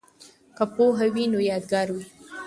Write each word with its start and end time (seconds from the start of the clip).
که 0.57 0.63
پوهه 0.73 1.07
وي 1.13 1.25
نو 1.31 1.39
یادګار 1.49 1.87
وي. 1.95 2.05